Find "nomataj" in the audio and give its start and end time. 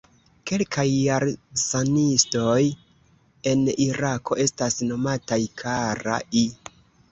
4.91-5.41